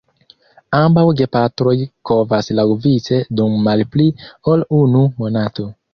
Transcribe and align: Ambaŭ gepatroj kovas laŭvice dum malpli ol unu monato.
Ambaŭ 0.77 1.03
gepatroj 1.19 1.75
kovas 2.11 2.49
laŭvice 2.61 3.19
dum 3.41 3.61
malpli 3.69 4.11
ol 4.55 4.65
unu 4.79 5.05
monato. 5.21 5.69